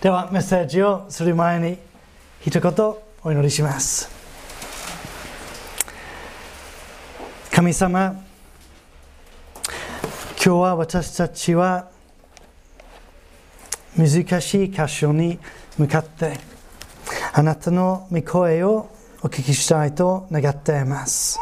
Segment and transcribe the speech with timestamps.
[0.00, 1.76] ではメッセージをする前に
[2.40, 2.72] 一言
[3.22, 4.08] お祈りします。
[7.52, 8.14] 神様
[10.42, 11.90] 今日は私たちは
[13.94, 15.38] 難しい箇所に
[15.76, 16.38] 向かって
[17.34, 18.88] あなたの御声を
[19.20, 21.38] お聞きしたいと願っています。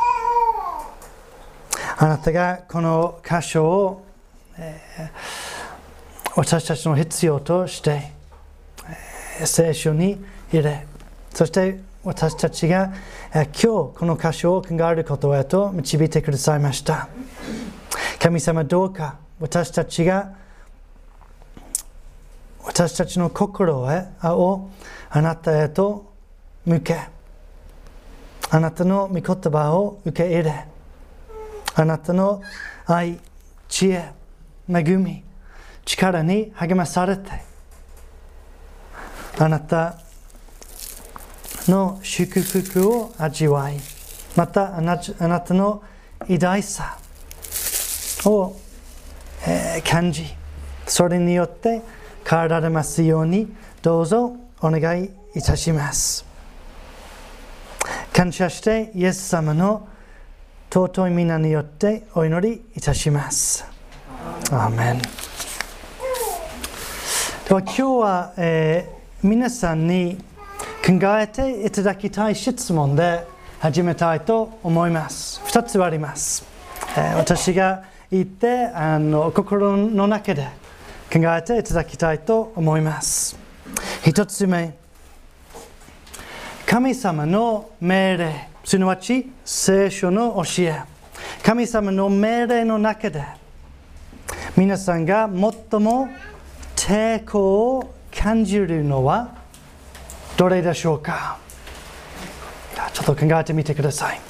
[1.96, 4.04] あなたがこの箇所を、
[4.56, 8.17] えー、私たちの必要として
[9.46, 10.86] 聖書に入れ。
[11.34, 12.92] そして私たちが
[13.32, 17.08] 今日この箇所を考えることへと導いてくださいました。
[18.18, 20.34] 神様どうか私たちが
[22.64, 24.68] 私たちの心へを
[25.10, 26.12] あなたへと
[26.66, 26.96] 向け
[28.50, 30.64] あなたの御言葉を受け入れ
[31.74, 32.42] あなたの
[32.86, 33.20] 愛
[33.68, 34.12] 知恵
[34.68, 35.22] 恵み
[35.84, 37.47] 力に励まされて
[39.40, 39.96] あなた
[41.68, 43.78] の祝福を味わい
[44.34, 45.82] またあなたの
[46.28, 46.98] 偉大さ
[48.24, 48.56] を、
[49.46, 50.24] えー、感じ
[50.86, 51.82] それによって
[52.28, 53.48] 変えられますように
[53.80, 56.26] どうぞお願いいたします。
[58.12, 59.88] 感謝してイエス様の
[60.70, 63.64] 尊い皆によってお祈りいたします。
[64.50, 64.98] アーメン。
[67.48, 70.16] では今日は、えー皆さんに
[70.86, 73.26] 考えていただきたい質問で
[73.58, 75.40] 始めたいと思います。
[75.40, 76.46] 2つあります。
[76.96, 80.44] えー、私が言ってあの心の中で
[81.12, 83.36] 考えていただきたいと思います。
[84.02, 84.76] 1つ目、
[86.64, 90.82] 神様の命令、すなわち聖書の教え、
[91.42, 93.24] 神様の命令の中で
[94.56, 96.08] 皆さんが最も
[96.76, 99.36] 抵抗を感じるのは
[100.36, 101.38] どれでしょうか？
[102.92, 104.20] ちょっと考えてみてください。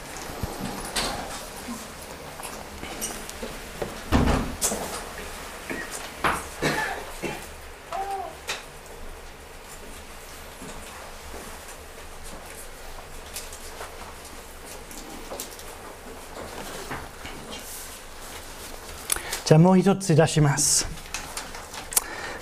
[19.45, 20.98] じゃあもう一つ出します。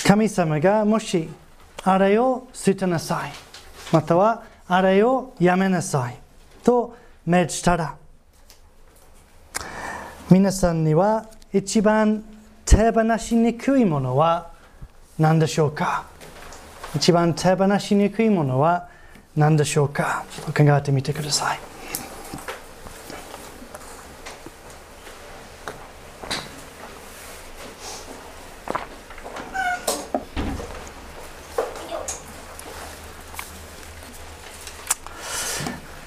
[0.07, 1.29] 神様がもし
[1.83, 3.33] あれを捨てなさい。
[3.91, 6.17] またはあれをやめなさい。
[6.63, 6.97] と
[7.27, 7.97] 命じたら。
[10.31, 12.23] 皆さんには一番
[12.65, 14.53] 手放しにくいものは
[15.19, 16.05] 何でしょうか？
[16.95, 18.89] 一番手放しにくいものは
[19.35, 20.25] 何でしょうか？
[20.31, 21.59] ちょっと考えてみてください。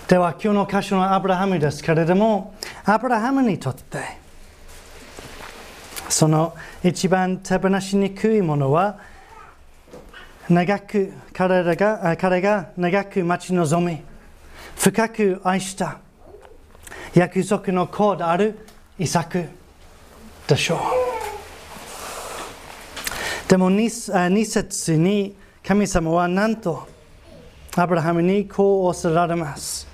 [0.10, 4.00] では今日の箇所のアブラハムですけれどもアブラハムにとって
[6.10, 8.98] その一番手放しにくいものは
[10.50, 14.02] 長く彼らが彼が長く待ち望み
[14.76, 16.00] 深く愛した
[17.14, 18.66] 約束の子である
[18.98, 19.46] イサク
[20.48, 20.80] でしょう。
[23.48, 26.88] でも2節に神様はなんと
[27.76, 29.89] アブラハムにこうおっしゃられます。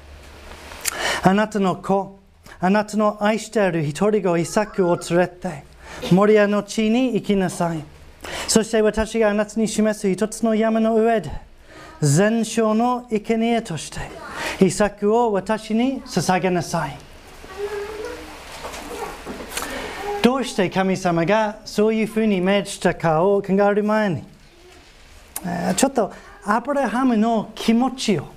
[1.28, 2.20] あなたの子、
[2.60, 5.64] あなたの愛している一人子イサクを連れて、
[6.12, 7.84] モリアの地に行きなさい。
[8.48, 11.32] そして私があなたに示す一つの山の上で、
[12.00, 14.02] 全焼の生贄として、
[14.64, 16.96] イサクを私に捧げなさい。
[20.22, 24.24] どうして神様がそういうふうに命じたかを考える前に、
[25.76, 28.28] ちょっとアブラハムの気持ちを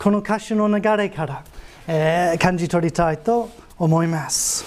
[0.00, 1.44] この歌詞の流れから
[1.86, 4.64] えー、感じ取りたいと思います。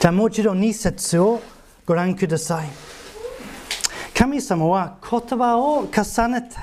[0.00, 1.40] じゃあもう一度2節を
[1.86, 2.68] ご覧ください。
[4.12, 6.56] 神様は言葉を重ねて、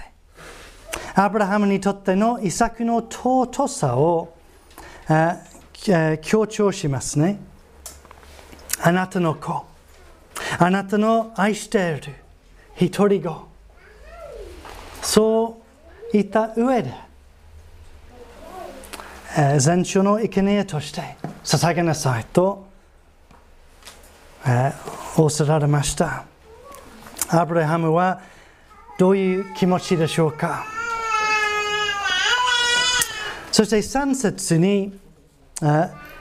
[1.15, 4.35] アブラハムにとってのイサクの尊さを、
[5.09, 7.39] えー、強調しますね。
[8.81, 9.65] あなたの子、
[10.57, 12.13] あなたの愛している
[12.75, 13.47] 一人子、
[15.01, 15.61] そ
[16.11, 17.08] う言った上で、
[19.59, 22.67] 全書の生贄として捧げなさいと、
[24.45, 26.25] えー、仰せられました。
[27.29, 28.21] アブラハムは
[28.97, 30.65] どういう気持ちでしょうか
[33.51, 34.99] そして3節に、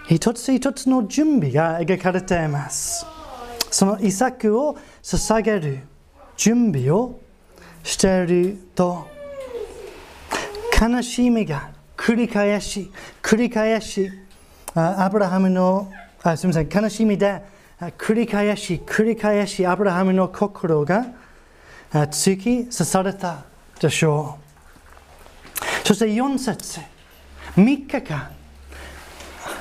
[0.08, 3.04] 一つ一つの準備が描かれています。
[3.70, 5.80] その遺作を捧げる
[6.36, 7.18] 準備を
[7.82, 9.08] していると
[10.80, 12.90] 悲しみが繰り返し
[13.20, 14.10] 繰り返し
[14.74, 15.92] アブラハムの
[16.22, 17.42] あすみません悲しみで
[17.98, 21.06] 繰り返し繰り返しアブラハムの心が
[21.92, 23.44] 突き刺された
[23.80, 24.38] でしょ
[25.84, 25.86] う。
[25.86, 26.80] そして4節
[27.56, 28.30] 3日間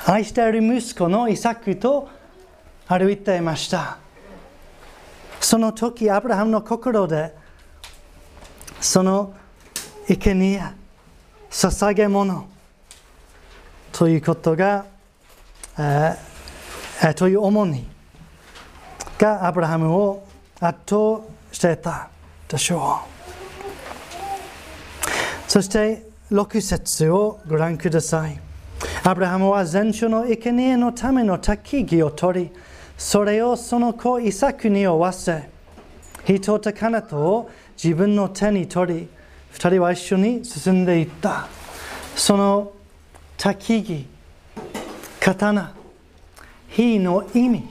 [0.05, 2.09] 愛している息子のイサクと
[2.87, 3.97] 歩いていました。
[5.39, 7.33] その時アブラハムの心で
[8.79, 9.33] その
[10.07, 10.76] 生贄
[11.57, 12.47] 捧げ物。
[13.91, 14.85] ということが、
[15.79, 17.83] えー、という重荷
[19.17, 20.27] がアブラハムを
[20.59, 21.21] 圧倒
[21.51, 22.09] していた
[22.47, 23.01] でしょ
[25.47, 25.49] う。
[25.49, 28.39] そして6節をご覧ください。
[29.03, 32.51] アブラハムは全書の生贄のための焚木を取り
[32.99, 35.49] それをその子イサクに負わせ
[36.23, 37.49] 火と魚とを
[37.81, 39.16] 自分の手に取り
[39.57, 41.47] 二人は一緒に進んでいった。
[42.15, 42.73] その
[43.39, 44.05] 焚き木
[45.19, 45.73] 刀
[46.69, 47.67] 火の意味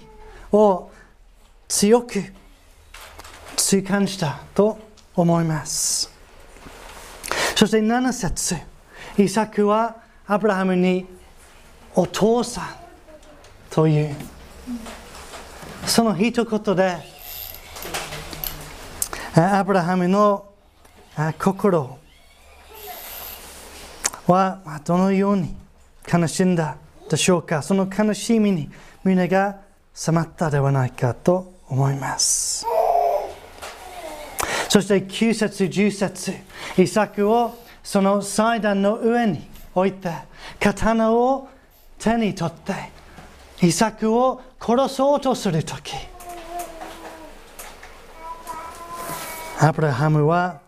[0.51, 0.91] を
[1.69, 2.25] 強く
[3.55, 4.77] 痛感したと
[5.15, 6.11] 思います。
[7.55, 8.57] そして7節
[9.17, 9.95] イサクは
[10.27, 11.07] アブラハムに
[11.95, 12.67] お父さん
[13.71, 14.17] という。
[15.87, 16.97] その一言で
[19.37, 20.56] アブラハムの
[21.39, 21.99] 心
[24.27, 25.55] はどのように
[26.13, 26.77] 悲しんだ
[27.09, 27.63] でしょうか？
[27.63, 28.69] その悲しみに
[29.03, 29.61] 胸が
[30.07, 32.67] 冷まったではないかと思います。
[34.69, 36.35] そして9節10節
[36.77, 40.11] イサクをその祭壇の上に置いて
[40.61, 41.49] 刀を
[41.99, 42.75] 手に取って
[43.67, 45.95] イサクを殺そうとするとき
[49.59, 50.66] アブラハムは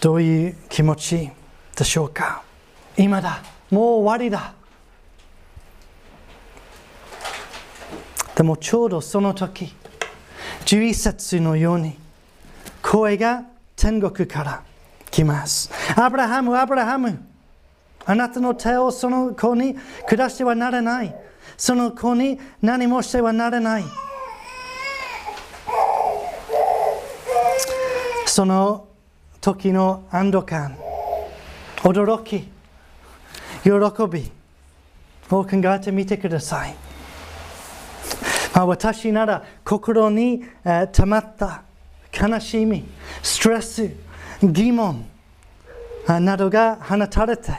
[0.00, 1.30] どういう気持ち
[1.76, 2.42] でしょうか？
[2.96, 3.42] 今だ。
[3.70, 4.54] もう終わりだ。
[8.34, 9.74] でもちょうどその時
[10.64, 11.98] 11節のように
[12.82, 13.44] 声が
[13.76, 14.62] 天国から
[15.10, 15.70] 来ます。
[15.94, 17.22] アブラハムアブラハム
[18.06, 19.76] あなたの手をその子に
[20.08, 21.14] 下してはならない。
[21.58, 23.84] その子に何もしてはならない。
[28.24, 28.86] その
[29.40, 30.76] 時の安堵感
[31.78, 32.48] 驚き
[33.62, 33.70] 喜
[34.10, 34.30] び
[35.30, 36.74] を考えてみてください、
[38.54, 41.62] まあ、私なら心に、え、溜まった
[42.12, 42.84] 悲しみ
[43.22, 43.90] ストレス
[44.42, 45.06] 疑問
[46.06, 47.52] などが放たれて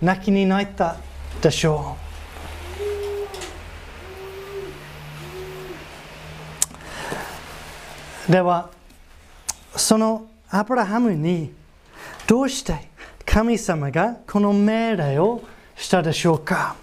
[0.00, 0.96] 泣きに泣いた
[1.42, 1.96] でしょ
[8.28, 8.70] うでは
[9.76, 11.52] そのアブラハムに
[12.26, 12.88] どうして
[13.24, 15.42] 神様がこの命令を
[15.76, 16.74] したでしょうか？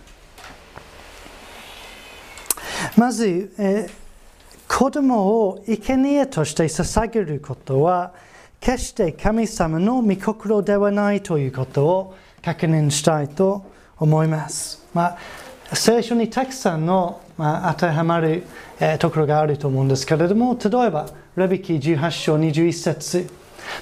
[2.95, 8.13] まず、えー、子供を生贄として捧げることは
[8.59, 13.65] 決して神様の御心ではないということを確認したいと
[13.99, 14.85] 思います。
[14.93, 15.17] ま
[15.71, 18.43] あ、聖書にたくさんの、まあ、当てはまる、
[18.79, 23.29] えー、ところがあると思うんですけれども例えばレビキ18章21節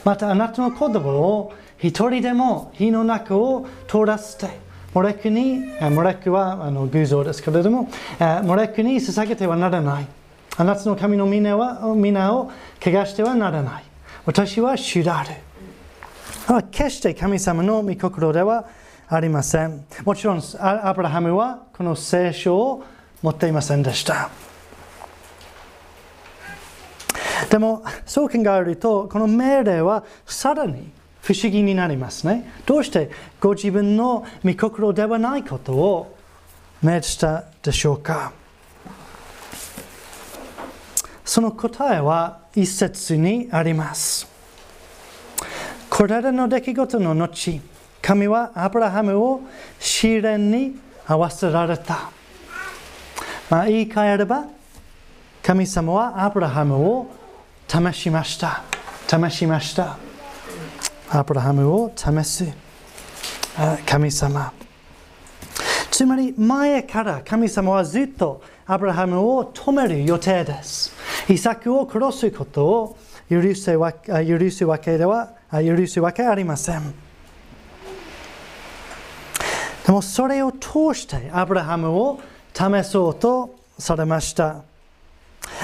[0.04, 4.48] またあなたの子供を一人でも火の中を通らせて
[4.94, 7.90] モレクにモレクはあの偶像ですけれども
[8.44, 10.08] モレクに捧げてはならない。
[10.58, 12.50] あなたの神の皆は皆を
[12.82, 13.84] 怪我してはならない。
[14.26, 15.32] 私は主である。
[16.72, 18.66] 決して神様の御心では
[19.10, 19.84] ありません。
[20.06, 22.84] もちろんアブラハムはこの聖書を
[23.22, 24.30] 持っていませんでした。
[27.50, 32.52] でもそう考えるとこの命令はさらに不思議になりますね。
[32.66, 33.10] どうして
[33.40, 36.18] ご自分の御心ではないことを
[36.82, 38.32] 命じたでしょうか。
[41.24, 44.28] その答えは一節にあります。
[45.90, 47.62] これらの出来事の後
[48.02, 49.42] 神はアブラハムを
[49.80, 50.76] 試練に
[51.08, 52.12] 合わせられた、
[53.50, 54.46] まあ、言い換えれば
[55.42, 57.08] 神様はアブラハムを
[57.68, 58.64] 試しました。
[59.08, 59.98] 試しました。
[61.10, 62.46] アブラハムを試す。
[63.86, 64.52] 神様。
[65.92, 70.94] つまり前から神様はずっとアブラハムを止める予定です。
[71.30, 72.98] イサクを殺すことを
[73.30, 76.94] 許すわ許すわけでは許すわけありません。
[79.86, 82.20] でもそれを通してアブラハムを
[82.54, 84.64] 試そうとされました。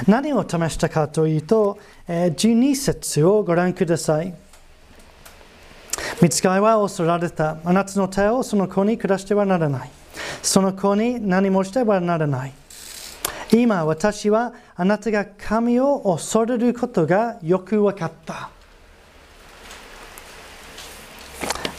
[0.07, 4.33] 何を試したかというとえ、12節をご覧ください。
[6.21, 7.57] 見つかいは恐られた。
[7.63, 9.89] あなたの手をその子に下してはならない。
[10.41, 12.53] その子に何もしてはならない。
[13.53, 18.49] 今私はあなたが神を恐れることがよく分かった。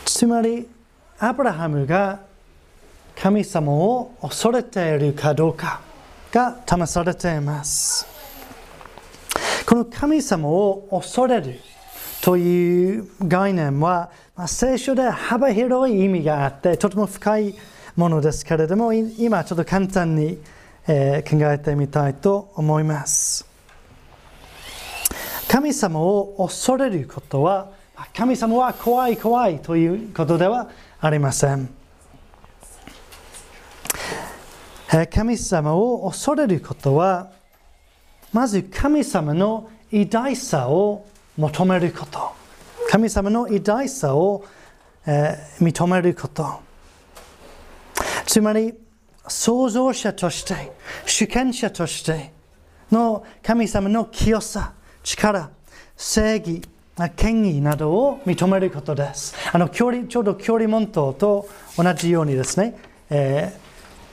[0.07, 0.69] つまり、
[1.19, 2.21] アブラハムが
[3.15, 5.92] 神様を恐れているかどうか
[6.33, 8.07] が試されています。
[9.67, 11.61] この神様を恐れる
[12.23, 17.55] という概念は、まあ、聖書で幅広い意味があってとても深い
[17.97, 20.39] ものですけれども今ちょっと簡単に、
[20.87, 23.47] えー、考えてみたいと思います
[25.49, 27.73] 神様を恐れることは
[28.15, 30.71] 神様は怖い怖いということでは
[31.01, 31.82] ありません
[35.11, 37.31] 神様を恐れることは
[38.33, 41.07] まず神様の偉大さを
[41.37, 42.33] 求めること。
[42.89, 44.45] 神様の偉大さを、
[45.07, 46.61] えー、認めること。
[48.27, 48.75] つまり、
[49.29, 50.73] 創造者として、
[51.07, 52.33] 主権者として
[52.91, 54.73] の神様の清さ、
[55.03, 55.51] 力、
[55.97, 56.63] 正義、
[57.17, 59.35] 権威などを認めることです。
[59.53, 62.77] あの距離ちょうど距離問答と同じようにですね、
[63.11, 63.62] えー、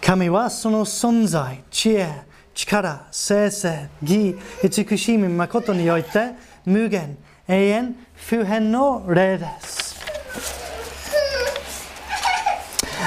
[0.02, 6.34] 神はその存在、知恵、力、生成、義、美しい誠において
[6.66, 10.00] 無限、永遠、不変の霊です。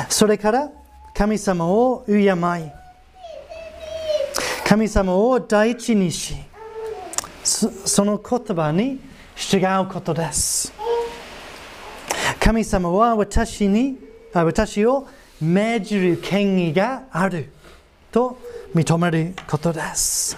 [0.08, 0.70] それから
[1.14, 2.28] 神様を敬い、
[4.66, 6.34] 神様を第一にし、
[7.44, 9.00] その言葉に
[9.34, 10.72] 従うことです。
[12.40, 13.98] 神様は私に
[14.32, 15.06] 私を
[15.42, 17.50] 命じる権威がある
[18.12, 18.38] と
[18.72, 20.36] 認めることです。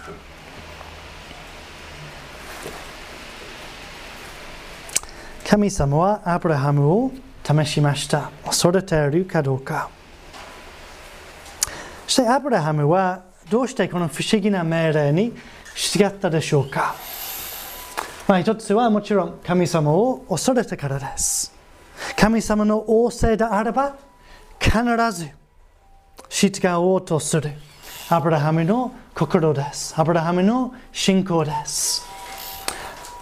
[5.46, 7.12] 神様はアブラハムを
[7.44, 8.30] 試しました。
[8.46, 9.90] 恐れているかどうか。
[12.06, 15.34] そしてアブラハムはどうしてこの不思議な命令に
[15.74, 16.94] 従ったでしょうか?
[18.26, 21.52] まあ、一つはもちろん神様を恐れてからです。
[22.16, 23.96] 神様の仰せであれば
[24.60, 25.30] 必ず
[26.28, 27.52] 従おうとする。
[28.10, 29.94] アブラハムの心です。
[29.98, 32.06] アブラハムの信仰です。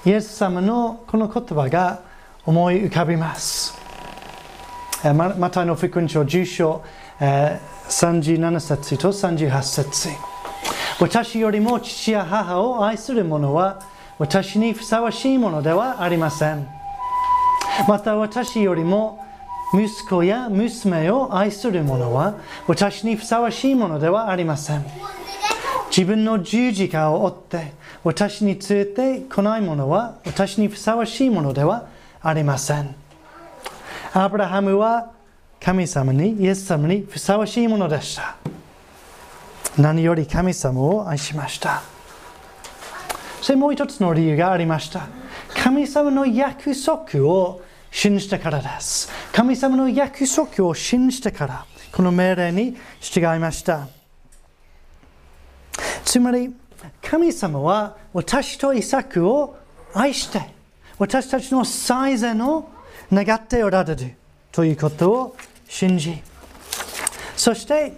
[0.05, 2.03] イエス様のこの言葉が
[2.45, 3.79] 思い浮かびます。
[5.15, 6.85] マタイの福音書10章
[7.21, 10.09] 37節と38節
[11.01, 13.83] 私よりも父や母を愛する者は
[14.19, 16.69] 私にふさわしいものではありません。
[17.89, 19.22] また私よりも
[19.75, 22.35] 息子や娘を愛する者は
[22.67, 24.85] 私にふさわしいものではありません。
[25.89, 31.89] 自分の十字架を追って私に連れてこない者は私にふさわしいものでは
[32.21, 32.95] ありません。
[34.15, 35.13] アブラハムは
[35.61, 38.37] 神様に、イエス様にふさわしいものでした。
[39.79, 41.83] 何より神様を愛しました。
[43.39, 45.07] そしてもう一つの理由がありました。
[45.55, 47.61] 神様の約束を
[47.93, 49.11] 信じてからです。
[49.33, 53.87] 神様の約束を信じてから、この命令に従いました。
[56.05, 56.53] つまり、
[57.03, 59.57] 神様は私とイサクを
[59.95, 60.41] 愛して、
[60.99, 62.71] 私たちの最善を
[63.13, 64.15] 願っておられる
[64.51, 65.37] ということを
[65.69, 66.23] 信じ、
[67.37, 67.93] そして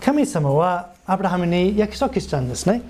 [0.00, 2.82] 神様はアブラハムに約束したんですね。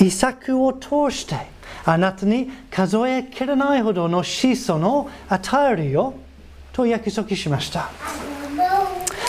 [0.00, 1.36] イサクを通して
[1.84, 6.14] あなたに数えきれないほどの子孫を与えるよ
[6.72, 7.90] と約束しました。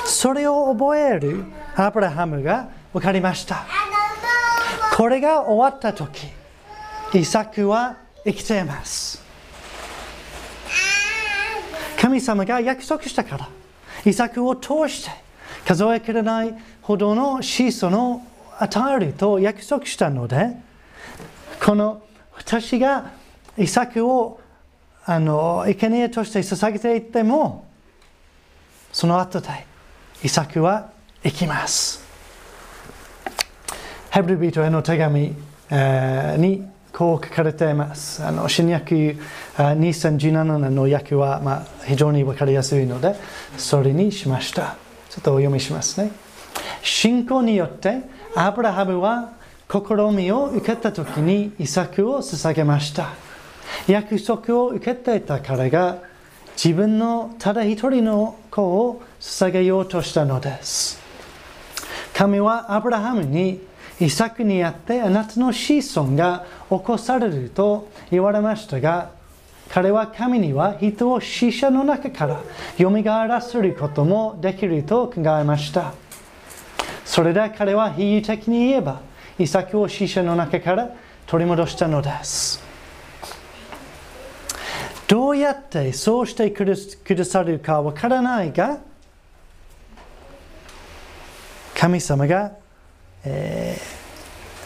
[0.06, 1.46] それを覚える
[1.76, 3.66] アブラハムが分かりました。
[4.96, 6.28] これが終わった時、
[7.14, 9.22] イサクは生きています
[12.00, 13.50] 神様が約束したから
[14.06, 15.12] イサクを通して
[15.66, 18.22] 数えきれないほどの子孫を
[18.60, 20.52] 与えると約束したので
[21.64, 22.02] この
[22.38, 23.12] 私が
[23.58, 24.40] イサクを
[25.06, 27.68] あの生贄として捧げていっても
[28.92, 29.50] その後で
[30.24, 30.92] イサクは
[31.24, 32.04] 生きます
[34.14, 35.34] ヘブルビートへの手紙、
[35.72, 38.24] えー、にこう書かれています。
[38.24, 43.16] あの新約2017年の訳は、まあ、非常に分かりやすいので、
[43.58, 44.78] それにしました。
[45.10, 46.12] ちょっとお読みしますね。
[46.84, 48.04] 信仰によって
[48.36, 49.34] アブラハムは
[49.74, 53.10] 試みを受けた時にイサクを捧げました。
[53.88, 55.98] 約束を受けていた彼が
[56.56, 61.02] 自分のただ一人の子を捧げようとしたのです。
[62.14, 63.62] 神はアブラハムに
[64.00, 69.12] イサクにあってあなたの子孫が起こされると言われましたが
[69.70, 72.42] 彼は神には人を死者の中から
[72.78, 75.94] 蘇らせることもできると考えました
[77.06, 79.02] それで彼は比喩的に言えば
[79.40, 82.62] イサクを死者の中から取り戻したのです
[85.08, 86.66] どうやってそうしてく
[87.16, 88.80] ださるかわからないが
[91.76, 92.54] 神様が、
[93.26, 93.78] え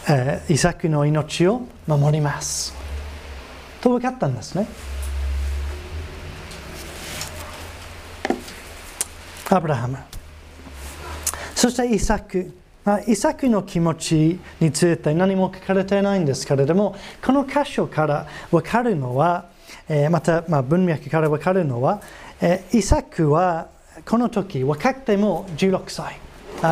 [0.06, 2.74] ーえー、イサクの命を守ります
[3.80, 4.66] と分かったんですね
[9.50, 9.98] アブラハム
[11.54, 12.54] そしてイサク
[13.06, 19.46] イサクの気持ちについて何も書かれていないんですけれどもこの箇所から分かるのは
[20.10, 22.00] また、ま、文脈から分かるのは
[22.72, 23.68] イサクは
[24.06, 26.20] この時若くても16歳。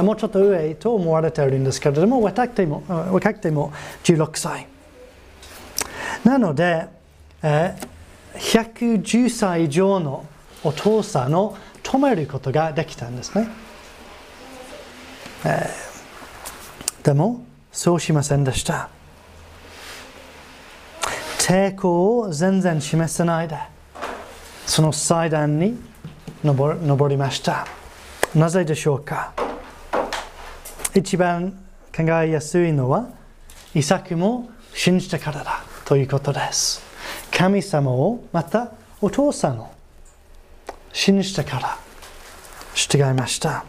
[0.03, 4.67] もうちょっと上と思われているんですけれども若くても若くても16歳。
[6.25, 6.87] なので
[7.43, 10.25] 110歳以上の
[10.65, 13.49] お父さんを止めることができたんですね、
[15.45, 15.86] えー、
[17.07, 18.89] でもそうしませんでした。
[21.39, 23.57] 抵抗を全然示さないで
[24.67, 25.79] その祭壇に
[26.43, 27.65] 登りました。
[28.35, 29.33] なぜでしょうか。
[30.97, 31.53] 一番
[31.97, 33.09] 考えやすいのは
[33.73, 36.83] イサクも信じたからだということです。
[37.31, 39.71] 神様をまたお父さんを
[40.93, 41.79] 信じたから
[42.75, 43.65] 従いました。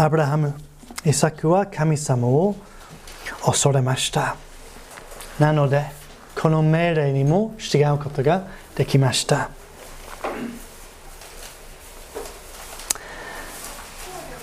[0.00, 0.54] アブラハム、
[1.04, 2.54] イサクは神様を
[3.44, 4.36] 恐れました。
[5.40, 5.86] なので、
[6.40, 9.50] この命令にも従うことができました。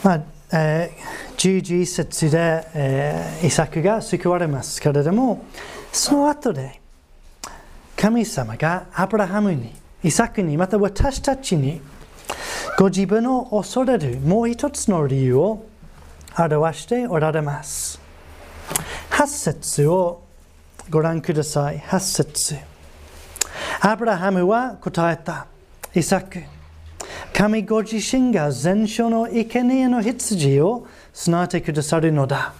[0.03, 0.21] まあ
[0.51, 5.45] えー、11節で、えー、イサクが救われますけれども、
[5.93, 6.81] その後で
[7.95, 11.79] 神様がアブラハムに、イサクに、また私たちに
[12.77, 15.65] ご自分を恐れるもう一つの理由を
[16.37, 18.01] 表しておられます。
[19.11, 20.23] 8節を
[20.89, 21.79] ご覧ください。
[21.79, 22.57] 8節
[23.79, 25.47] アブラハムは答えた。
[25.93, 26.43] イサク。
[27.33, 32.53] 神ご自身が全書の生贄の羊を備えてくださるのだ。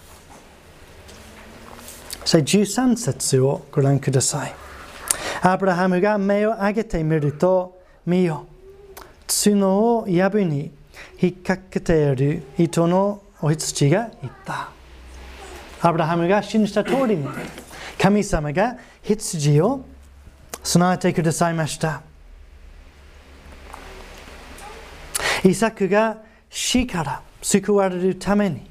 [2.23, 4.53] 13節をご覧ください。
[5.41, 8.45] アブラハムが目を上げてみると、見よ。
[9.27, 10.71] 角を藪に
[11.21, 14.69] 引っ掛けている糸のお羊が言った。
[15.81, 17.27] アブラハムが信じた通りに
[18.01, 19.85] 神様が羊を
[20.63, 22.01] 備えてくださいました。
[25.43, 26.17] イサクが
[26.49, 28.67] 死から救われるために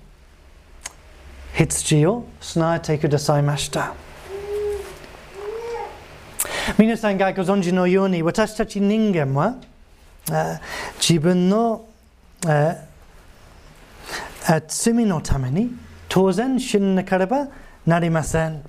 [1.55, 3.95] 羊を備えてくださいました。
[6.79, 9.57] 皆さんがご存知のように私たち人間は
[10.99, 11.87] 自分の
[14.69, 15.71] 罪のために
[16.09, 17.49] 当然死ななければ
[17.87, 18.63] なりません。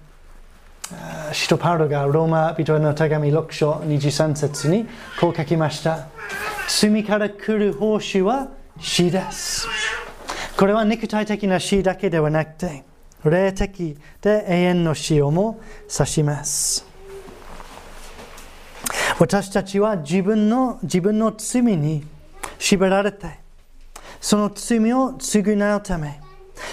[1.34, 4.88] 使徒パウロがローマ人への手紙6章23節に
[5.20, 6.08] こう書きました。
[6.68, 9.68] 罪から来る報酬は死です。
[10.58, 12.84] これは肉体的な死だけではなくて、
[13.24, 15.60] 霊的で永遠の死をも
[15.92, 16.86] 指します。
[19.18, 22.06] 私たちは自分の自分の罪に
[22.60, 23.40] 縛られて、
[24.20, 26.20] その罪を償うため、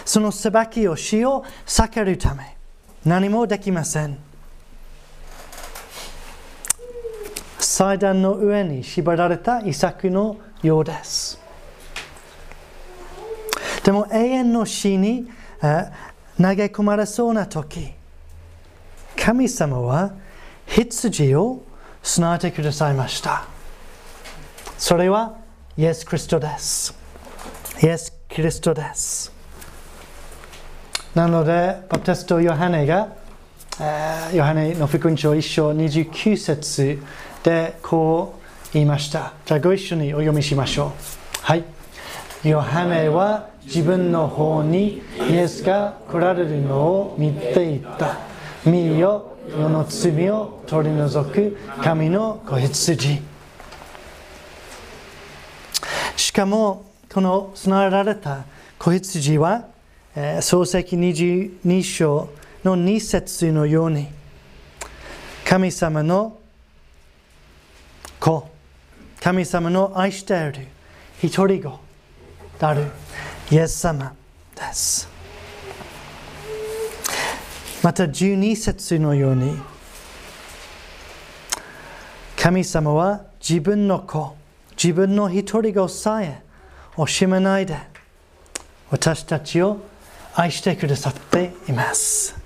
[0.05, 2.57] その裁きを死を避けるため、
[3.05, 4.19] 何もできません。
[7.59, 11.41] 祭壇の上に縛られたイサクのようです。
[13.85, 15.29] でも永遠の死に
[15.61, 17.93] 投げ込まれそうな時、
[19.17, 20.13] 神様は
[20.67, 21.63] 羊を
[22.03, 23.45] 備えてくださいました。
[24.79, 25.39] それは
[25.77, 26.95] イエス・キリストです。
[27.83, 29.33] イエス・キリストです。
[31.15, 33.09] なので、バプテストヨハネが、
[33.81, 37.03] えー、ヨハネの福音書1章29節
[37.43, 39.35] でこう言いました。
[39.45, 40.91] じゃあご一緒にお読みしましょう。
[41.43, 41.65] はい。
[42.45, 48.32] ヨハネは自分の方にイエスが来られるのを見ていた。
[48.65, 53.21] 見よ世の罪を取り除く神の子羊。
[56.17, 58.45] しかもこの備えられた
[58.79, 59.67] 子羊は、
[60.15, 62.29] えー、創世記22章
[62.63, 64.07] の2節のように
[65.45, 66.39] 神様の
[68.21, 68.49] 子
[69.21, 70.69] 神様の愛している
[71.21, 71.81] 一人子
[72.61, 72.87] である
[73.51, 74.15] イエス様
[74.55, 75.12] です。
[77.83, 79.61] また12節のように
[82.37, 84.37] 神様は自分の子
[84.83, 86.43] 自分の一人子さえ
[86.97, 87.77] 惜しめないで
[88.91, 89.79] 私たちを
[90.35, 92.41] 愛してくださっています。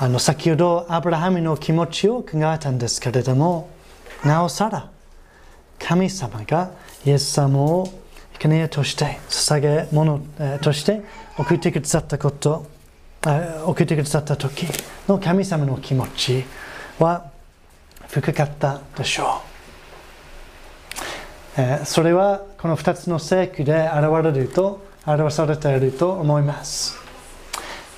[0.00, 3.68] あの先ほどアブラハムの気持ちを考えたんですけれども
[4.24, 4.90] なおさら
[5.76, 6.70] 神様が
[7.04, 7.88] イエス様を
[8.38, 10.20] 生贄として捧げ物
[10.60, 11.02] として
[11.36, 12.66] 送ってくださったこと
[13.66, 14.66] 送ってくださった時
[15.08, 16.44] の神様の気持ち
[16.98, 17.30] は
[18.08, 19.42] 深かったでしょ
[21.58, 26.96] うそれはこの2つの聖句で現れると表されていると思います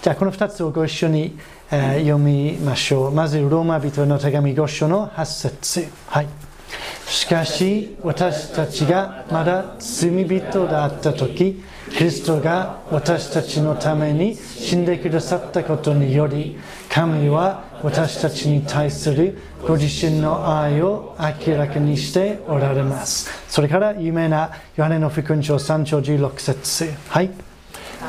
[0.03, 1.38] じゃあこの2つをご一緒に
[1.70, 6.49] 読みましょうまずローマ人の手紙5章の8節はい
[7.11, 16.57] しかし私たちがまだ罪人だった時キリストが私たちのために死んでくださったことにより
[16.88, 23.29] 神は私たちに対するご自身の愛を明らかにしておられます。
[23.49, 26.94] それから有名なヨハネの福音書3章16節。
[27.09, 27.31] はい。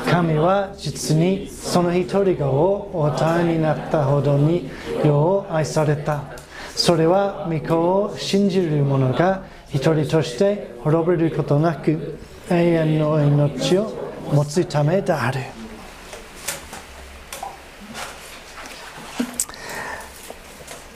[0.08, 4.70] 神は実にその一人がをお与えになったほどに
[5.04, 6.41] 世を愛された。
[6.74, 12.18] それは御子を信じる者が一人として滅びることなく
[12.50, 13.92] 永遠の命を
[14.32, 15.40] 持つためである。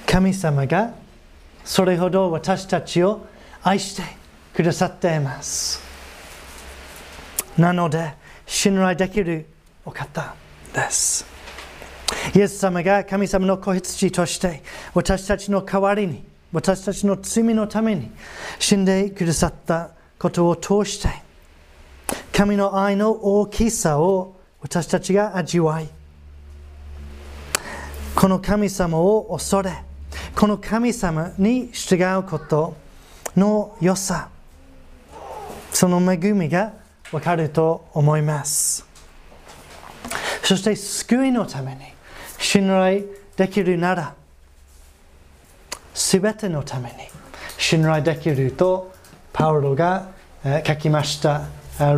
[0.06, 0.94] 神様が
[1.62, 3.26] それほど私たちを
[3.62, 4.02] 愛して
[4.54, 5.80] くださっています。
[7.58, 8.14] なので
[8.46, 9.46] 信頼できる
[9.84, 10.34] お方
[10.72, 11.35] です。
[12.34, 14.62] イエス様が神様の子羊として
[14.94, 18.10] 私たちの代わりに私たちの罪のために
[18.58, 21.08] 死んでくださったことを通して
[22.32, 25.88] 神の愛の大きさを私たちが味わい
[28.14, 29.72] この神様を恐れ
[30.34, 32.76] この神様に従うこと
[33.36, 34.30] の良さ
[35.70, 36.72] その恵みが
[37.12, 38.86] わかると思います
[40.42, 41.95] そして救いのために
[42.46, 43.02] 信頼
[43.36, 44.14] できるなら
[45.92, 46.94] すべてのために
[47.58, 48.92] 信頼できると
[49.32, 50.12] パウロが
[50.64, 51.48] 書きました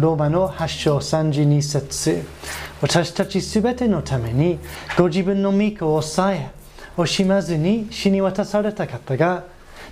[0.01, 2.25] ローマの8章32節
[2.81, 4.59] 私たちすべてのために
[4.97, 6.51] ご自分の御子をさえ
[6.97, 9.45] 惜しまずに死に渡された方が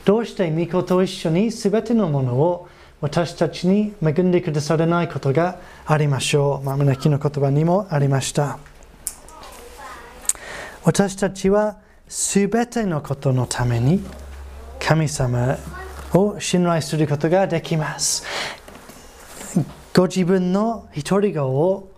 [0.06, 2.66] どうして御子と一緒にすべてのものを
[3.02, 6.64] 私たちに恵んでくださらないことがありましょう。
[6.64, 8.58] まあ、胸きの言葉にもありました。
[10.86, 14.00] 私たちはすべてのことのために
[14.78, 15.58] 神様
[16.14, 18.24] を信頼することができます。
[19.92, 21.92] ご自分の一人子を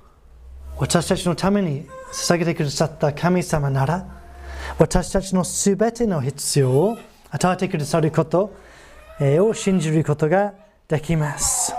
[0.79, 4.07] 私たちのために捧げてくださった神様なら
[4.79, 6.98] 私たちのすべての必要を
[7.29, 8.55] 与えてくださること
[9.20, 10.55] を信じることが
[10.88, 11.74] できます。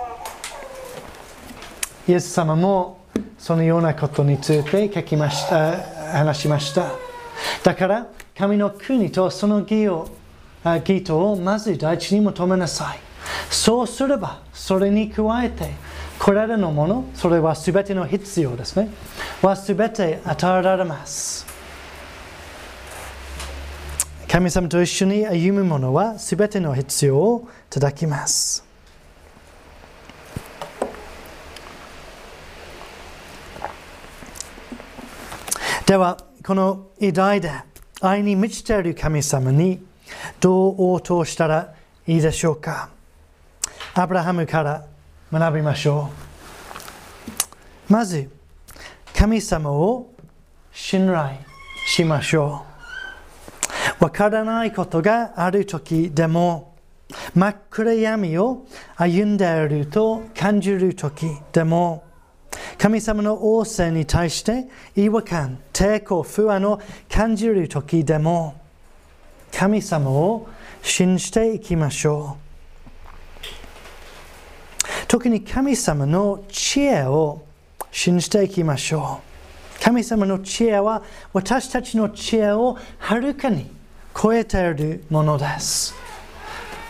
[2.08, 3.00] イエス様も
[3.40, 6.92] そのようなことについて書きました話しました。
[7.64, 10.10] だから神の国とその義を
[10.64, 13.00] 義とをまず第一に求めなさい。
[13.50, 15.72] そうすればそれに加えて
[16.20, 18.90] これらのもの、それは全ての必要ですね。
[19.42, 21.46] は全て与えられます。
[24.28, 28.69] 神様と一緒に歩む者は全ての必要をいただきます。
[35.90, 37.50] では、この偉大で
[38.00, 39.84] 愛に満ちている神様に
[40.40, 41.74] どう応答したら
[42.06, 42.92] いいでしょうか
[43.96, 44.86] アブラハムから
[45.34, 46.12] 学びましょ
[47.90, 47.92] う。
[47.92, 48.30] まず、
[49.16, 50.14] 神様を
[50.72, 51.40] 信頼
[51.88, 52.64] しましょ
[54.00, 54.04] う。
[54.04, 56.76] わからないことがある時でも、
[57.34, 62.04] 真っ暗闇を歩んでいると感じる時でも、
[62.80, 68.56] 神様の仰せに対して違和感、抵抗、不安を感じる時でも、
[69.52, 70.48] 神様を
[70.82, 72.50] 信じていきましょう。
[75.10, 77.42] 特に神様の知恵を
[77.92, 79.20] 信じていきましょ
[79.78, 79.84] う。
[79.84, 83.70] 神様の知恵は私たちの知恵をはるかに
[84.16, 85.94] 超えているものです。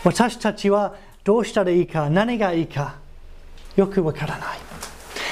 [0.04, 2.94] 私たちはどうしたらいいか、何がいいか、
[3.74, 4.69] よくわからない。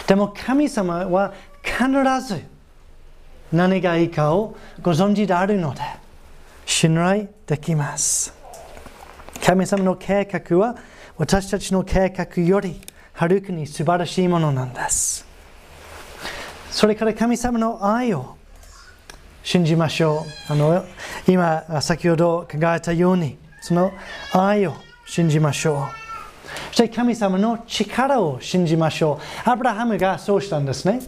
[0.09, 1.87] でも神様は必
[2.27, 2.43] ず
[3.53, 5.83] 何がいいかをご存知であるので、
[6.65, 8.35] 信頼できます。
[9.45, 10.77] 神様の計画は
[11.19, 12.81] 私たちの計画より
[13.13, 15.27] はるかに素晴らしいものなんです。
[16.71, 18.37] それから神様の愛を
[19.43, 20.53] 信じましょう。
[20.53, 20.87] あの
[21.27, 23.93] 今先ほど考えたようにその
[24.33, 24.75] 愛を
[25.07, 26.08] 信じましょう。
[26.69, 29.51] そして神様の力を信じましょう。
[29.51, 31.01] アブラハムがそうしたんですね。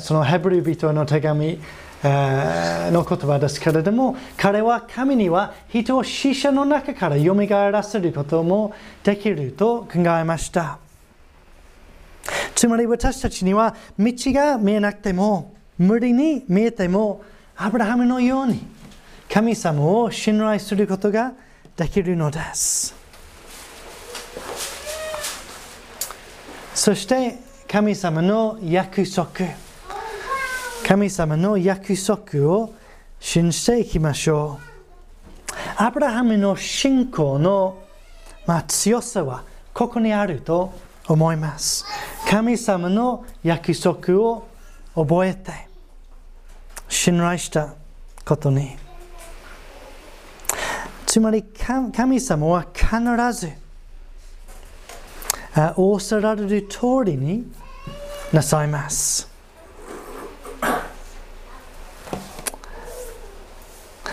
[0.00, 1.58] そのヘブル人の手紙
[2.02, 10.78] の言葉ですけれども、彼は神には人を死者の中から蘇らせることもできると考えました。
[12.54, 17.22] つまり私たちには道が見えなくても、無理に見えても、
[17.56, 18.66] アブラハムのように
[19.32, 21.32] 神様を信頼することが
[21.76, 22.94] できるのです。
[26.76, 29.30] そして神様の約束。
[30.86, 32.74] 神様の約束を
[33.18, 35.52] 信じていきましょう。
[35.78, 37.82] アブラハムの信仰の、
[38.44, 40.74] まあ、強さはここにあると
[41.08, 41.86] 思います。
[42.28, 44.46] 神様の約束を
[44.94, 45.52] 覚えて
[46.90, 47.74] 信頼した
[48.22, 48.76] ことに。
[51.06, 52.86] つまり神様は必
[53.32, 53.65] ず
[55.56, 57.50] 仰せられる通りに
[58.32, 59.36] なさいます。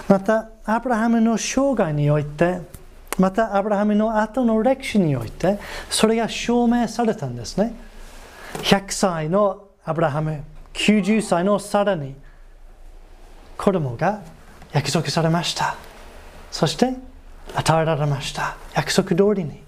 [0.08, 2.62] また、アブラハムの生涯において、
[3.18, 7.74] また、アブラハムの後の歴史において、それが証明されたんですね。
[8.60, 12.16] 100歳のアブラハム、90歳のサラに、
[13.58, 14.22] 子供が
[14.72, 15.76] 約束されました。
[16.52, 16.94] そして、
[17.56, 18.56] 与えられました。
[18.76, 19.64] 約束通りに。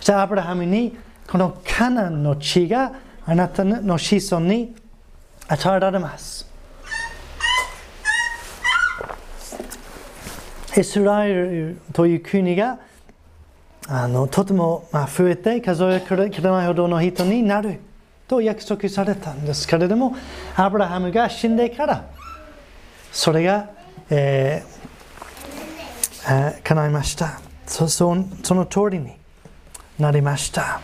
[0.00, 2.92] じゃあアブラハムにこのカナンの地が
[3.26, 4.74] あなたの子孫に
[5.48, 6.54] 与えられます。
[10.76, 12.78] イスラエルという国が
[13.86, 16.10] あのとても増えて数えき
[16.42, 17.80] れないほどの人になる
[18.26, 20.16] と約束されたんですけれども
[20.56, 22.10] アブラハムが死んでから
[23.12, 23.70] それが、
[24.10, 29.12] えー、叶いましたそその通りに
[29.98, 30.80] なりました。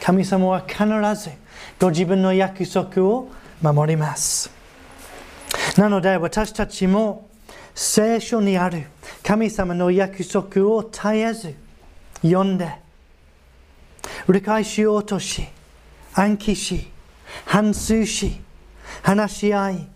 [0.00, 1.30] 神様は必ず
[1.78, 4.50] ご自分の約束を守ります。
[5.76, 7.28] なので私たちも
[7.74, 8.86] 聖書にある
[9.22, 11.54] 神様の約束を絶えず
[12.22, 12.68] 読んで
[14.28, 15.44] 理解しようとし
[16.14, 16.88] 暗記し
[17.46, 18.40] 反芻し
[19.02, 19.88] 話し合い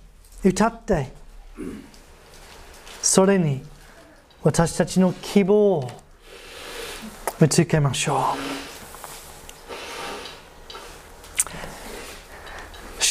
[0.44, 1.12] 歌って
[3.02, 3.62] それに
[4.42, 5.90] 私たちの希望を
[7.40, 8.66] 見つけましょう。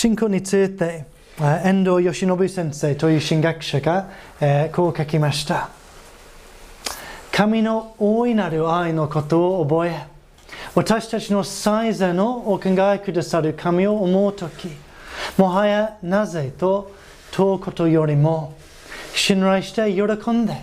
[0.06, 1.06] 信仰について
[1.40, 4.10] 遠藤義信先生という神学者が、
[4.40, 5.70] えー、こう書きました
[7.32, 10.06] 神の大いなる愛のことを覚え
[10.76, 14.68] 私たちの最善のお考えくださる神を思うとき
[15.38, 16.94] もはやなぜと
[17.32, 18.56] 問うことよりも
[19.16, 20.54] 信頼して喜んで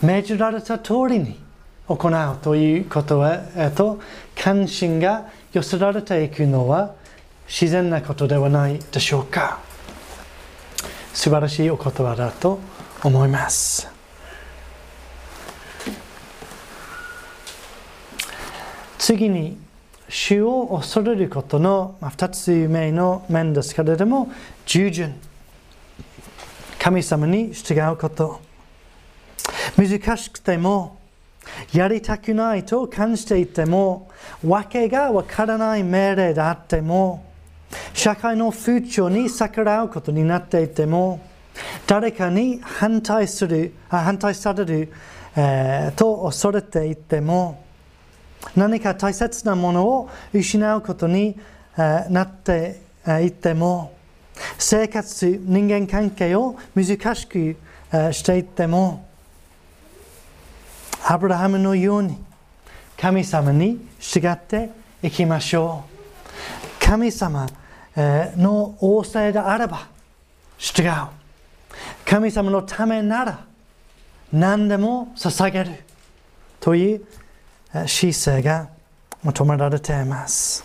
[0.00, 1.41] 命じられた通りに
[1.96, 4.00] 行うということへと
[4.34, 6.94] 関心が寄せられていくのは
[7.46, 9.60] 自然なことではないでしょうか。
[11.12, 12.58] 素晴らしいお言葉だと
[13.04, 13.88] 思います。
[18.98, 19.58] 次に
[20.08, 24.30] 主を恐れることの2つ目の面ですけれども
[24.64, 25.14] 従順。
[26.78, 28.40] 神様に従うこと。
[29.76, 31.01] 難しくても
[31.72, 34.10] やりたくないと感じていても
[34.46, 37.24] 訳がわからない命令であっても
[37.94, 41.20] 社会の風潮に逆らうことになっていても
[41.86, 44.92] 誰かに反対する反対される、
[45.36, 47.64] えー、と恐れていても
[48.56, 51.38] 何か大切なものを失うことに、
[51.76, 52.82] えー、なって
[53.24, 53.96] いても
[54.58, 59.06] 生活人間関係を難しく、えー、していっても
[61.04, 62.16] アブラハムのように
[62.96, 64.70] 神様に従って
[65.02, 67.46] いきましょう神様
[67.96, 69.88] の仰せであれば
[70.58, 70.92] 従う
[72.04, 73.44] 神様のためなら
[74.32, 75.70] 何でも捧げる
[76.60, 77.06] という
[77.86, 78.68] 姿勢が
[79.22, 80.62] 求められています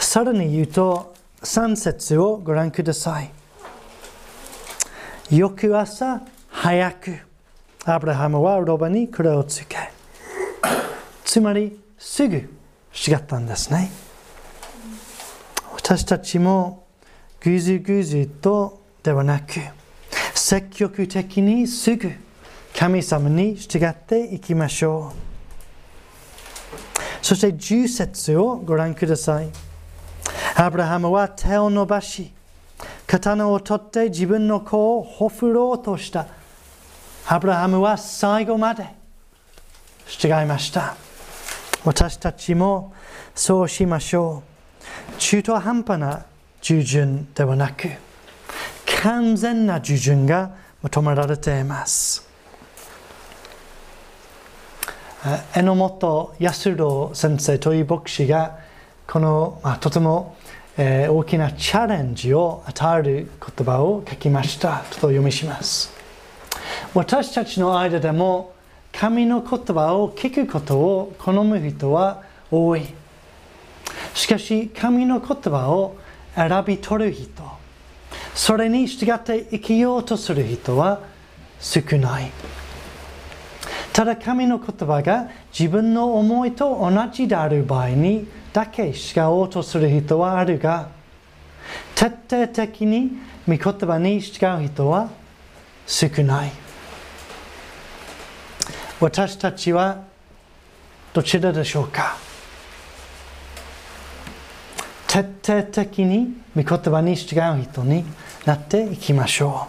[0.00, 3.30] さらに言うと3節をご覧ください
[5.30, 7.33] 翌朝早く
[7.86, 9.76] アブラハムはロバに黒をつけ
[11.24, 13.90] つまりすぐ違ったんですね
[15.74, 16.86] 私たちも
[17.40, 19.60] ぐずぐずとではなく
[20.34, 22.10] 積極的にすぐ
[22.74, 25.34] 神様に従っていきましょう
[27.24, 29.48] そして10節をご覧ください
[30.56, 32.32] アブラハムは手を伸ばし
[33.06, 36.26] 刀を取って自分の子をほふろうとした
[37.26, 38.86] アブラハムは最後まで
[40.06, 40.94] 従いました
[41.84, 42.92] 私たちも
[43.34, 44.42] そうしましょ
[45.16, 46.26] う中途半端な
[46.60, 47.88] 従順ではなく
[49.02, 52.28] 完全な従順が求められています
[55.54, 58.58] 榎本康郎先生という牧師が
[59.06, 60.36] この、まあ、とても、
[60.76, 65.93] えー、大きなチャレンジを与える言葉を書きましたちょっと読みします
[66.92, 68.54] 私たちの間でも
[68.92, 72.82] 神の言葉を聞くことを好む人は多い。
[74.14, 75.96] しかし神の言葉を
[76.34, 77.42] 選び取る人
[78.34, 81.00] それに従って生きようとする人は
[81.60, 82.30] 少ない。
[83.92, 90.88] ただ神の言葉が自分の思いと同じである場合にだけ従おうとする人はあるが
[91.94, 93.12] 徹底的に
[93.46, 95.10] 御言葉に従う人は
[95.86, 96.63] 少ない。
[99.00, 100.04] 私たちは
[101.12, 102.16] どちらでしょうか？
[105.06, 108.04] 徹底的に御言葉に従う人に
[108.46, 109.68] なっていきましょ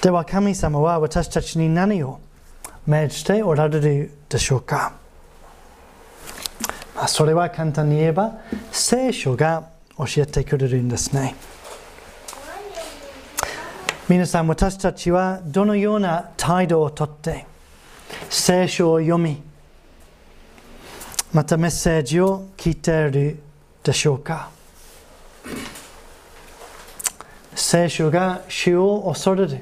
[0.00, 0.02] う。
[0.02, 2.20] では神様は私たちに何を
[2.86, 4.94] 命じておられるでしょうか、
[6.94, 8.38] ま、それは簡単に言えば
[8.70, 9.68] 聖書が
[9.98, 11.34] 教えてくれるんですね。
[14.08, 17.46] 皆さん私たちはどのような態度をとって
[18.30, 19.42] 聖書を読み
[21.32, 23.38] またメッセージを聞いている
[23.82, 24.50] でしょうか
[27.54, 29.60] 聖書が主を恐れる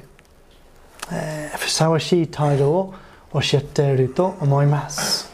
[1.12, 2.94] えー、ふさわしい態度を
[3.32, 5.30] 教えていると思います。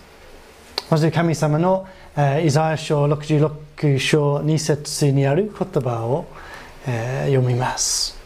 [0.90, 6.26] まず神様の、えー、イザヤ書66章2節にある言葉を、
[6.86, 8.19] えー、読みます。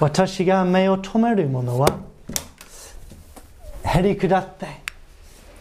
[0.00, 2.00] 私が目を留めるものは、
[3.84, 4.66] へり下って、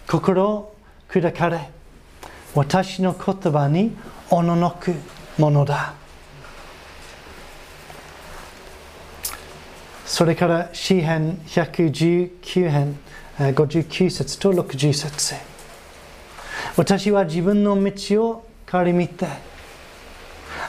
[0.07, 0.75] 心を
[1.09, 1.69] 砕かれ、
[2.55, 3.95] 私の言葉に
[4.29, 4.93] おののく
[5.37, 5.93] ものだ。
[10.05, 12.99] それから詩編119編
[13.37, 15.35] 59節と60節
[16.75, 19.27] 私は自分の道を顧みて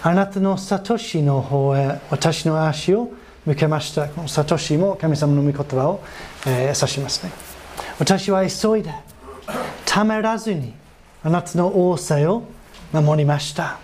[0.02, 3.10] あなたのサトシの方へ私の足を
[3.50, 4.08] 向けました。
[4.08, 6.00] このサトシも神様の御言葉を、
[6.46, 7.32] えー、指しますね。
[7.98, 8.94] 私は急いで
[9.84, 10.72] ためらずに
[11.24, 12.44] あなたの仰せを
[12.92, 13.80] 守りました。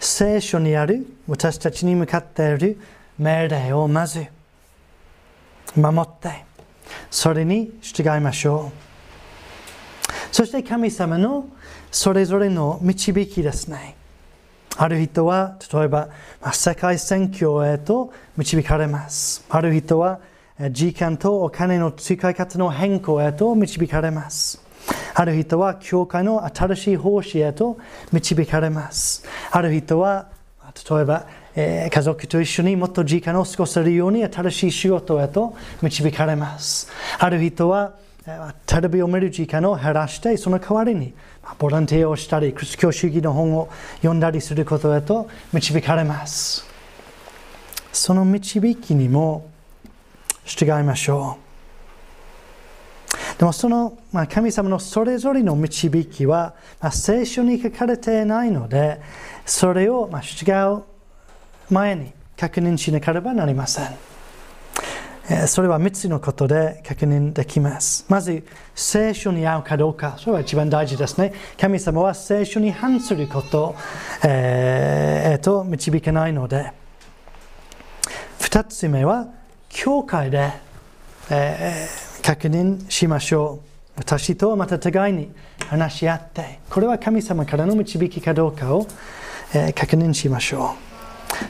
[0.00, 2.80] 聖書にある私たちに向かっている
[3.18, 4.26] 命令をまず
[5.76, 6.46] 守って
[7.10, 10.34] それに従いましょう。
[10.34, 11.46] そして神様の
[11.90, 13.96] それぞれの導きですね。
[14.76, 16.08] ある人は例えば
[16.52, 20.20] 世界選挙へと導かれますある人は
[20.70, 24.62] 時間とお金の使い方の変更へと導かれます
[25.14, 27.78] ある人は教会の新しい奉仕へと
[28.12, 29.24] 導かれます。
[29.50, 30.30] ある人は、
[30.90, 36.90] 例えば、えー、家族と一緒にもっと時間を過ごせるように新しい仕事へと導かれます。
[37.18, 37.94] ある人は、
[38.66, 41.12] テレビを見る時間を減らして、その代わりに
[41.58, 46.66] ボランティアをしたり、クリス教主義の本を読んだりすることへと導かれます。
[47.92, 49.50] その導きにも
[50.44, 51.52] 従いましょう。
[53.38, 59.00] でもその、ま、神様のそれぞれの導きは、ま、聖書に書かれていないので、
[59.44, 60.82] それを、まあ、従う
[61.70, 64.11] 前に確認しなければなりません。
[65.46, 68.04] それは3つのことで確認できます。
[68.08, 71.32] まず、聖書に合うかどうか、それは一番大事ですね。
[71.60, 73.76] 神様は聖書に反することを、
[74.24, 76.72] えー、と導けないので、
[78.40, 79.28] 2つ目は、
[79.68, 80.52] 教会で、
[81.30, 83.68] えー確認しましょう。
[83.96, 85.30] 私とまた互いに
[85.68, 88.86] 話し合って、これは神様からの導きかどうかを、
[89.52, 90.76] えー、確認しましょ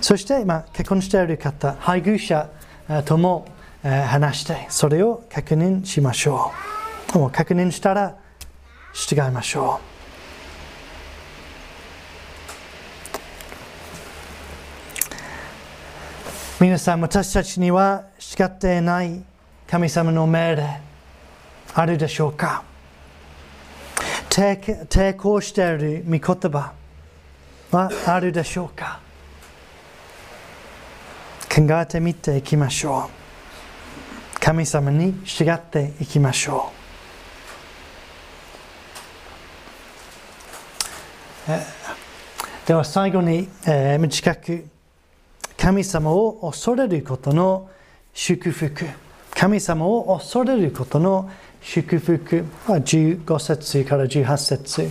[0.00, 0.04] う。
[0.04, 2.48] そして、まあ、結婚している方、配偶者
[3.04, 3.46] とも、
[3.82, 6.52] 話して、それを確認しましょ
[7.14, 7.18] う。
[7.18, 8.16] もう確認したら
[8.94, 9.80] 従いましょ
[16.60, 16.62] う。
[16.62, 19.20] 皆さん、私たちには叱っていない
[19.68, 20.80] 神様の命令
[21.74, 22.62] あるでしょうか？
[24.28, 26.20] 抵抗している御言
[26.52, 26.72] 葉
[27.72, 29.00] はあるでしょうか？
[31.52, 33.21] 考えてみていきましょう
[34.44, 36.72] 神様に従っていきましょ
[41.46, 42.66] う。
[42.66, 44.64] では最後に、えー、短く
[45.56, 47.70] 神様を恐れることの
[48.14, 48.84] 祝福。
[49.30, 51.30] 神様を恐れることの
[51.60, 52.44] 祝福。
[52.66, 54.90] は15節から18節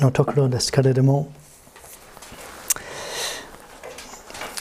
[0.00, 1.32] のところですけれども。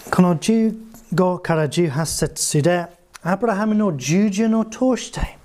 [0.10, 2.88] この15 5から18節で
[3.22, 5.38] アブラハムの十字の通して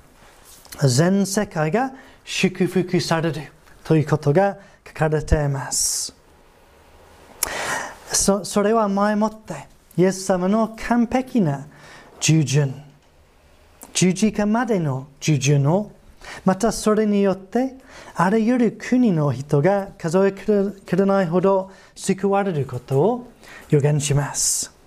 [0.86, 1.92] 全世界が
[2.24, 3.52] 祝福される
[3.84, 6.14] ということが書かれています
[8.12, 9.66] そそれは前もって
[9.96, 11.66] イエス様の完璧な
[12.20, 12.74] 従順
[13.92, 15.92] 十字架までの従順を
[16.44, 17.76] またそれによって
[18.14, 23.32] あらゆる国の人が数えきれないほど救われることを
[23.70, 24.77] 予言します。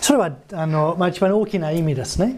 [0.00, 2.36] それはあの、まあ、一番大きな意味ですね。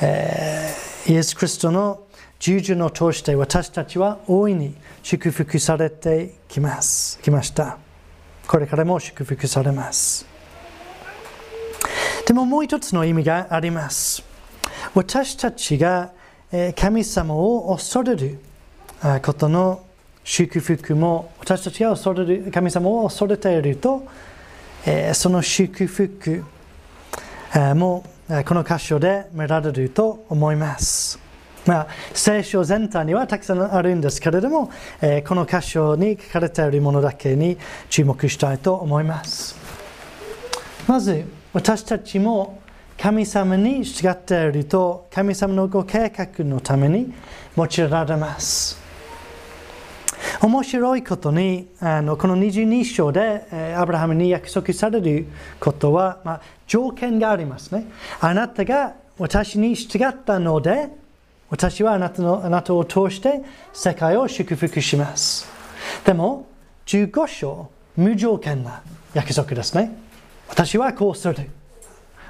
[0.00, 2.04] えー、イエス・クリストの
[2.38, 7.78] 十字の通して私たちは大いに祝福されてきますきました。
[8.46, 10.26] これからも祝福されます。
[12.26, 14.22] でももう一つの意味があります。
[14.94, 16.12] 私たちが
[16.76, 18.38] 神様を恐れる
[19.22, 19.84] ことの
[20.24, 24.06] 祝福も私たちが恐れる神様を恐れていると
[24.86, 26.44] えその祝福
[27.54, 28.04] えも
[28.46, 31.18] この箇所で見られると思います。
[31.66, 34.70] まあ、聖書全体にはたくさんあるんですけれども
[35.00, 37.58] え、この箇所に書かれているものだけに
[37.90, 39.56] 注目したいと思います。
[40.86, 42.60] まず、私たちも
[42.96, 47.12] 神様に従っていると神様のご計画のために
[47.56, 48.85] 用いられます。
[50.40, 55.26] 面白いことにあのこの22章で、えアブラハムに約束される
[55.60, 57.86] ことは、まあ、条件がありますね。
[58.20, 60.88] あなたが私に従ったので
[61.48, 65.48] 私はあなたのあなたを通して世界を祝福します。
[66.04, 66.46] でも
[66.86, 68.82] 15章無条件な
[69.14, 69.96] 約束ですね。
[70.48, 71.34] 私はこうする。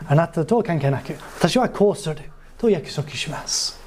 [0.07, 2.16] あなたと関係なく、私はこうする
[2.59, 3.80] と約束します。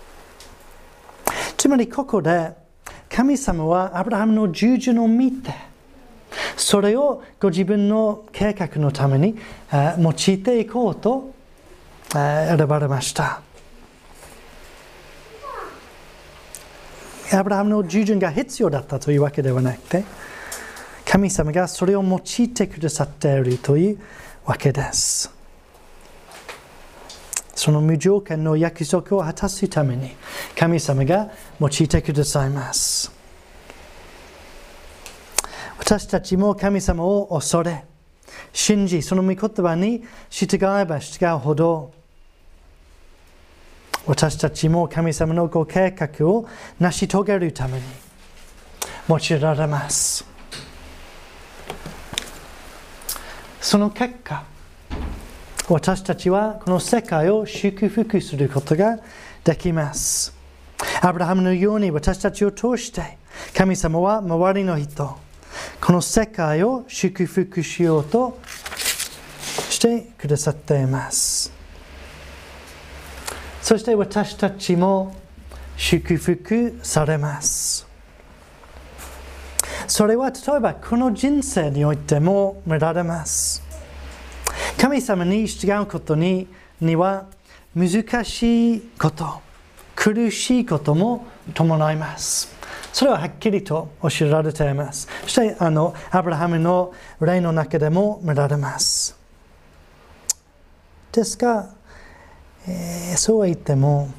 [1.55, 2.53] つまりここで、
[3.09, 5.53] 神様はアブラハムの十字を見て、
[6.55, 9.35] それをご自分の計画のために
[9.71, 11.33] 用いていこうと
[12.13, 13.41] 選ばれました。
[17.31, 20.03] アブラハムの従順が必要だったというわけではなくて、
[21.05, 23.99] 神様がそれを用いてくださっているという
[24.45, 25.38] わけです。
[27.59, 30.11] その無条件の約束を果たすために
[30.57, 31.29] 神様が
[31.59, 33.11] 用いてくださいます。
[35.77, 37.83] 私たちも神様を恐れ、
[38.53, 41.91] 信じ、その御言葉に従えば従うほど、
[44.05, 46.47] 私たちも神様のご計画を
[46.79, 47.83] 成し遂げるために
[49.09, 50.25] 用いられます。
[53.59, 54.45] その結果、
[55.71, 58.97] 私たちはこの世界を祝福することが
[59.43, 60.33] できます。
[61.01, 63.17] アブラハムのように私たちを通して
[63.55, 65.15] 神様は周りの人、
[65.79, 68.39] この世界を祝福しようと
[69.69, 71.53] してくださっています。
[73.61, 75.15] そして私たちも
[75.77, 77.87] 祝福されます。
[79.87, 83.68] それは例えばこの人生においても見られます。
[84.77, 86.47] 神様に従うことに
[86.81, 87.25] には
[87.75, 89.41] 難しいこと、
[89.95, 92.57] 苦しいことも伴います。
[92.91, 95.07] それははっきりと教えられています。
[95.23, 99.17] そしてあのアブラハムの例の中でも見られます。
[101.11, 101.69] ですが、
[102.67, 104.09] えー、そうは言っても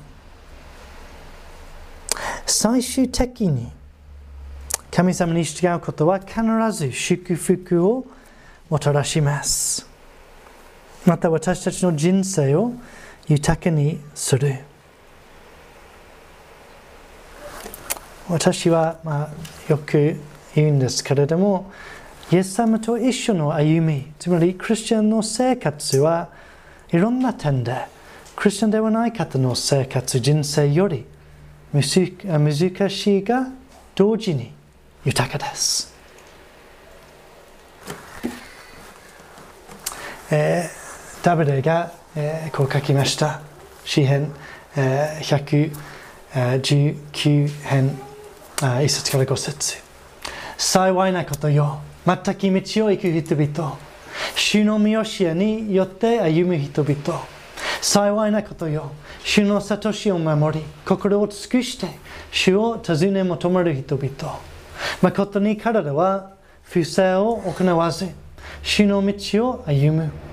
[2.47, 3.71] 最終的に
[4.91, 6.41] 神様に従うことは必
[6.73, 8.07] ず祝福を
[8.69, 9.90] もたらします。
[11.07, 12.73] また私たちの人生を
[13.29, 14.59] 豊かにする。
[18.29, 19.31] 私は、まあ、
[19.69, 20.17] よく
[20.55, 21.73] 言うんですけれども、
[22.31, 26.29] イエス様と一緒の歩み、つまりクリスチャンの生活は
[26.93, 27.87] いろんな点で、
[28.37, 31.07] クリスチャンではない方の生活、人生より
[31.73, 33.49] 難しいが
[33.95, 34.53] 同時に
[35.05, 35.93] 豊かです。
[40.31, 40.80] えー
[41.23, 43.41] ダビデがえー、こう書きました。
[43.85, 44.33] 詩編、
[44.77, 45.71] えー、
[46.33, 47.97] 119編
[48.57, 49.79] 1節から5節。
[50.59, 51.81] 幸いなことよ。
[52.05, 53.79] 全く道を行く人々。
[54.35, 57.25] 主の見教えによって歩む人々。
[57.81, 58.91] 幸いなことよ。
[59.23, 61.87] 主の悟しを守り心を尽くして
[62.33, 64.41] 主を尋ね求める人々。
[65.01, 66.33] 誠に彼らは
[66.65, 68.09] 不正を行わず
[68.65, 70.30] 主の道を歩む。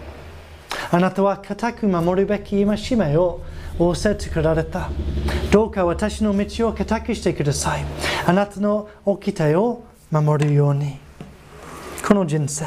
[0.92, 3.42] あなたは固く守るべき戒めを
[3.80, 4.90] 仰せ作られた。
[5.52, 7.86] どうか私の道を固くしてください。
[8.26, 10.98] あなたの掟を守るように。
[12.06, 12.66] この人生。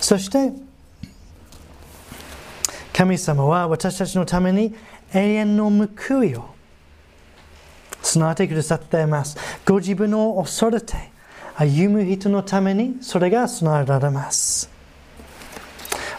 [0.00, 0.52] そして
[2.92, 4.74] 神様は私たちのために
[5.12, 6.54] 永遠の報いを
[8.02, 9.36] 備えてくださっています。
[9.66, 10.94] ご自分を恐れて
[11.56, 14.73] 歩む人のためにそれが備えられます。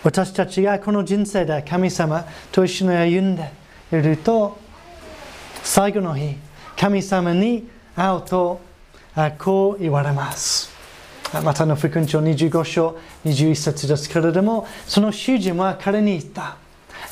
[0.06, 3.50] 私たちがこの人生で神様と一緒に歩んで
[3.92, 4.56] いると
[5.64, 6.36] 最後の日
[6.78, 8.62] 神様に会うと
[9.40, 10.70] こう言われます。
[11.44, 16.58] またの福音書25章21節ですけれどもその主人は彼に言った。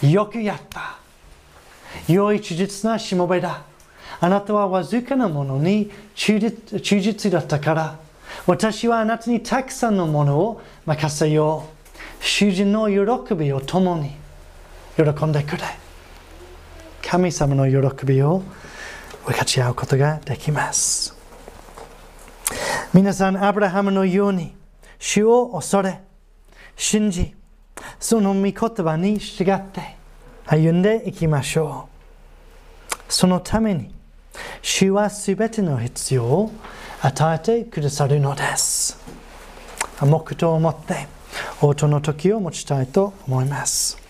[0.05, 0.97] よくやった。
[2.07, 3.63] 良い忠実なしもべだ。
[4.19, 7.99] あなたはわずかなものに忠実だったから。
[8.45, 11.72] 私はあなたにたくさんのものを任せよう。
[12.26, 14.15] 主人の喜びを共に
[14.95, 15.63] 喜んでくれ。
[17.05, 18.41] 神様の喜びを
[19.26, 21.13] 分かち合うことができます。
[22.93, 24.55] 皆さんアブラハムのように
[24.99, 25.99] 主を恐れ
[26.78, 27.36] 信じ
[27.99, 29.97] その御言葉に従って
[30.45, 31.89] 歩んでいきましょ
[32.89, 32.95] う。
[33.09, 33.93] そのために
[34.61, 36.51] 主はすべての必要を
[37.01, 38.97] 与えてくださるのです。
[39.99, 41.05] 黙祷を持って
[41.61, 44.02] 応答の時を持ちたいと思います。